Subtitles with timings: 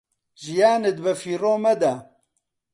[0.43, 1.93] ژیانت بە فیڕۆ مەدە